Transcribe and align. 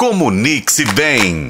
Comunique-se 0.00 0.84
bem. 0.92 1.48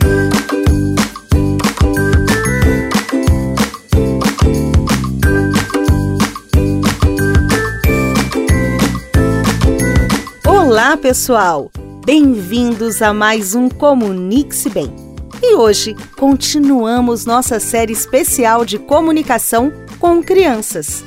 Olá, 10.46 10.96
pessoal! 10.96 11.71
Bem-vindos 12.06 13.03
a 13.03 13.12
mais 13.12 13.54
um 13.54 13.69
Comunique-se 13.69 14.71
Bem. 14.71 14.96
E 15.43 15.55
hoje 15.55 15.95
continuamos 16.17 17.27
nossa 17.27 17.61
série 17.61 17.93
especial 17.93 18.65
de 18.65 18.79
comunicação 18.79 19.71
com 19.99 20.23
crianças. 20.23 21.05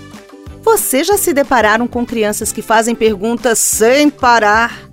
Você 0.62 1.04
já 1.04 1.18
se 1.18 1.34
depararam 1.34 1.88
com 1.88 2.06
crianças 2.06 2.52
que 2.52 2.62
fazem 2.62 2.94
perguntas 2.94 3.58
sem 3.58 4.12
parar? 4.12 4.92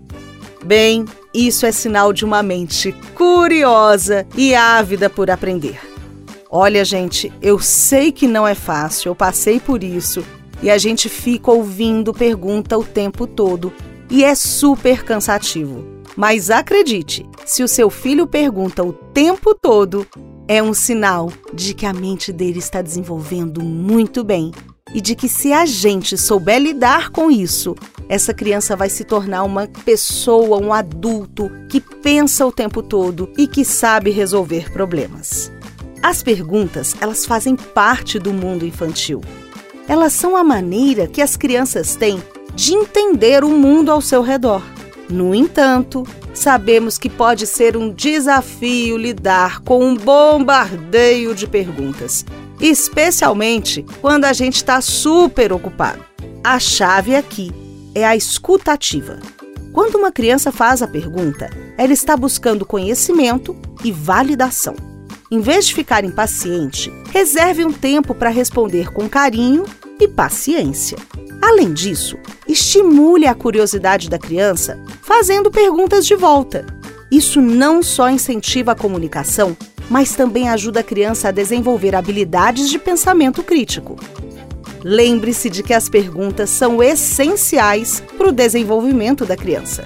Bem, 0.64 1.04
isso 1.32 1.66
é 1.66 1.72
sinal 1.72 2.12
de 2.12 2.24
uma 2.24 2.42
mente 2.42 2.92
curiosa 3.14 4.26
e 4.36 4.54
ávida 4.54 5.10
por 5.10 5.30
aprender. 5.30 5.80
Olha, 6.50 6.84
gente, 6.84 7.32
eu 7.42 7.58
sei 7.58 8.10
que 8.10 8.26
não 8.26 8.46
é 8.46 8.54
fácil, 8.54 9.10
eu 9.10 9.14
passei 9.14 9.60
por 9.60 9.84
isso 9.84 10.24
e 10.62 10.70
a 10.70 10.78
gente 10.78 11.08
fica 11.08 11.50
ouvindo 11.50 12.12
pergunta 12.12 12.78
o 12.78 12.84
tempo 12.84 13.26
todo 13.26 13.72
e 14.10 14.24
é 14.24 14.34
super 14.34 15.04
cansativo. 15.04 15.84
Mas 16.16 16.50
acredite, 16.50 17.24
se 17.44 17.62
o 17.62 17.68
seu 17.68 17.90
filho 17.90 18.26
pergunta 18.26 18.82
o 18.82 18.92
tempo 18.92 19.54
todo, 19.54 20.06
é 20.48 20.62
um 20.62 20.72
sinal 20.72 21.30
de 21.52 21.74
que 21.74 21.84
a 21.84 21.92
mente 21.92 22.32
dele 22.32 22.58
está 22.58 22.80
desenvolvendo 22.80 23.62
muito 23.62 24.24
bem 24.24 24.50
e 24.94 25.00
de 25.00 25.14
que 25.14 25.28
se 25.28 25.52
a 25.52 25.66
gente 25.66 26.16
souber 26.16 26.60
lidar 26.60 27.10
com 27.10 27.30
isso, 27.30 27.74
essa 28.08 28.32
criança 28.32 28.74
vai 28.74 28.88
se 28.88 29.04
tornar 29.04 29.42
uma 29.42 29.66
pessoa, 29.84 30.58
um 30.58 30.72
adulto 30.72 31.50
que 31.68 31.80
pensa 31.80 32.46
o 32.46 32.52
tempo 32.52 32.82
todo 32.82 33.30
e 33.36 33.46
que 33.46 33.64
sabe 33.64 34.10
resolver 34.10 34.72
problemas. 34.72 35.52
As 36.02 36.22
perguntas, 36.22 36.96
elas 37.00 37.26
fazem 37.26 37.54
parte 37.56 38.18
do 38.18 38.32
mundo 38.32 38.64
infantil. 38.64 39.20
Elas 39.86 40.12
são 40.12 40.36
a 40.36 40.44
maneira 40.44 41.06
que 41.06 41.20
as 41.20 41.36
crianças 41.36 41.96
têm 41.96 42.22
de 42.54 42.72
entender 42.74 43.44
o 43.44 43.50
mundo 43.50 43.90
ao 43.90 44.00
seu 44.00 44.22
redor. 44.22 44.62
No 45.08 45.34
entanto, 45.34 46.06
sabemos 46.34 46.98
que 46.98 47.08
pode 47.08 47.46
ser 47.46 47.76
um 47.76 47.92
desafio 47.92 48.96
lidar 48.96 49.60
com 49.60 49.82
um 49.82 49.96
bombardeio 49.96 51.34
de 51.34 51.46
perguntas, 51.46 52.24
especialmente 52.60 53.84
quando 54.00 54.24
a 54.24 54.32
gente 54.32 54.56
está 54.56 54.80
super 54.80 55.52
ocupado. 55.52 56.04
A 56.42 56.58
chave 56.58 57.14
aqui 57.14 57.50
é 57.94 58.04
a 58.04 58.16
escutativa. 58.16 59.18
Quando 59.72 59.96
uma 59.96 60.10
criança 60.10 60.50
faz 60.50 60.82
a 60.82 60.88
pergunta, 60.88 61.50
ela 61.76 61.92
está 61.92 62.16
buscando 62.16 62.66
conhecimento 62.66 63.56
e 63.84 63.92
validação. 63.92 64.74
Em 65.30 65.40
vez 65.40 65.66
de 65.66 65.74
ficar 65.74 66.04
impaciente, 66.04 66.90
reserve 67.12 67.64
um 67.64 67.72
tempo 67.72 68.14
para 68.14 68.30
responder 68.30 68.92
com 68.92 69.08
carinho 69.08 69.64
e 70.00 70.08
paciência. 70.08 70.96
Além 71.40 71.72
disso, 71.72 72.16
estimule 72.46 73.26
a 73.26 73.34
curiosidade 73.34 74.08
da 74.08 74.18
criança 74.18 74.82
fazendo 75.02 75.50
perguntas 75.50 76.06
de 76.06 76.16
volta. 76.16 76.66
Isso 77.10 77.40
não 77.40 77.82
só 77.82 78.10
incentiva 78.10 78.72
a 78.72 78.74
comunicação, 78.74 79.56
mas 79.88 80.14
também 80.14 80.48
ajuda 80.48 80.80
a 80.80 80.84
criança 80.84 81.28
a 81.28 81.32
desenvolver 81.32 81.94
habilidades 81.94 82.68
de 82.68 82.78
pensamento 82.78 83.42
crítico. 83.42 83.96
Lembre-se 84.82 85.50
de 85.50 85.62
que 85.62 85.74
as 85.74 85.88
perguntas 85.88 86.50
são 86.50 86.82
essenciais 86.82 88.02
para 88.16 88.28
o 88.28 88.32
desenvolvimento 88.32 89.24
da 89.24 89.36
criança. 89.36 89.84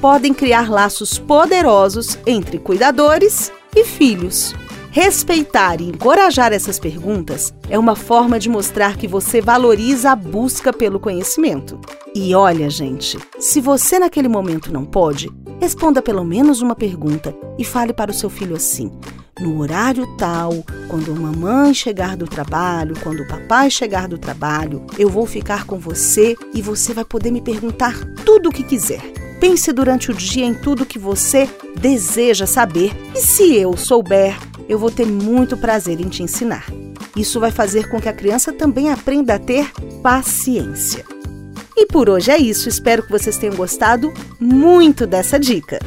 Podem 0.00 0.32
criar 0.32 0.70
laços 0.70 1.18
poderosos 1.18 2.18
entre 2.24 2.58
cuidadores 2.58 3.50
e 3.74 3.84
filhos. 3.84 4.54
Respeitar 4.90 5.80
e 5.80 5.84
encorajar 5.84 6.52
essas 6.52 6.78
perguntas 6.78 7.52
é 7.68 7.78
uma 7.78 7.94
forma 7.94 8.38
de 8.38 8.48
mostrar 8.48 8.96
que 8.96 9.06
você 9.06 9.40
valoriza 9.40 10.12
a 10.12 10.16
busca 10.16 10.72
pelo 10.72 10.98
conhecimento. 10.98 11.78
E 12.14 12.34
olha, 12.34 12.70
gente, 12.70 13.18
se 13.38 13.60
você 13.60 13.98
naquele 13.98 14.28
momento 14.28 14.72
não 14.72 14.84
pode, 14.84 15.30
responda 15.60 16.02
pelo 16.02 16.24
menos 16.24 16.60
uma 16.60 16.74
pergunta 16.74 17.34
e 17.58 17.64
fale 17.64 17.92
para 17.92 18.10
o 18.10 18.14
seu 18.14 18.30
filho 18.30 18.56
assim: 18.56 18.90
no 19.40 19.60
horário 19.60 20.06
tal, 20.16 20.64
quando 20.88 21.12
a 21.12 21.14
mamãe 21.14 21.72
chegar 21.72 22.16
do 22.16 22.26
trabalho, 22.26 22.96
quando 23.02 23.20
o 23.20 23.28
papai 23.28 23.70
chegar 23.70 24.08
do 24.08 24.18
trabalho, 24.18 24.84
eu 24.98 25.08
vou 25.08 25.26
ficar 25.26 25.64
com 25.64 25.78
você 25.78 26.36
e 26.52 26.60
você 26.60 26.92
vai 26.92 27.04
poder 27.04 27.30
me 27.30 27.40
perguntar 27.40 27.94
tudo 28.24 28.48
o 28.48 28.52
que 28.52 28.64
quiser. 28.64 29.00
Pense 29.38 29.72
durante 29.72 30.10
o 30.10 30.14
dia 30.14 30.44
em 30.44 30.54
tudo 30.54 30.84
que 30.84 30.98
você 30.98 31.48
deseja 31.78 32.46
saber 32.46 32.90
e 33.14 33.20
se 33.20 33.54
eu 33.54 33.76
souber, 33.76 34.36
eu 34.68 34.78
vou 34.78 34.90
ter 34.90 35.06
muito 35.06 35.56
prazer 35.56 36.00
em 36.00 36.08
te 36.08 36.22
ensinar. 36.22 36.66
Isso 37.16 37.38
vai 37.38 37.52
fazer 37.52 37.88
com 37.88 38.00
que 38.00 38.08
a 38.08 38.12
criança 38.12 38.52
também 38.52 38.90
aprenda 38.90 39.34
a 39.34 39.38
ter 39.38 39.70
paciência. 40.02 41.04
E 41.80 41.86
por 41.86 42.10
hoje 42.10 42.32
é 42.32 42.36
isso, 42.36 42.68
espero 42.68 43.04
que 43.04 43.10
vocês 43.12 43.38
tenham 43.38 43.54
gostado 43.54 44.12
muito 44.40 45.06
dessa 45.06 45.38
dica. 45.38 45.78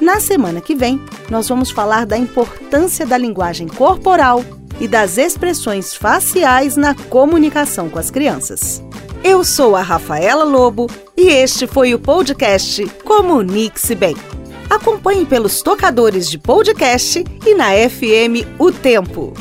Na 0.00 0.18
semana 0.18 0.60
que 0.60 0.74
vem, 0.74 1.00
nós 1.30 1.48
vamos 1.48 1.70
falar 1.70 2.04
da 2.04 2.18
importância 2.18 3.06
da 3.06 3.16
linguagem 3.16 3.68
corporal 3.68 4.44
e 4.80 4.88
das 4.88 5.18
expressões 5.18 5.94
faciais 5.94 6.76
na 6.76 6.96
comunicação 6.96 7.88
com 7.88 7.96
as 7.96 8.10
crianças. 8.10 8.82
Eu 9.22 9.44
sou 9.44 9.76
a 9.76 9.82
Rafaela 9.82 10.42
Lobo 10.42 10.88
e 11.16 11.28
este 11.28 11.68
foi 11.68 11.94
o 11.94 11.98
podcast 12.00 12.84
Comunique-se 13.04 13.94
Bem. 13.94 14.16
Acompanhe 14.68 15.24
pelos 15.24 15.62
tocadores 15.62 16.28
de 16.28 16.38
podcast 16.38 17.24
e 17.46 17.54
na 17.54 17.68
FM 17.88 18.58
O 18.58 18.72
Tempo. 18.72 19.32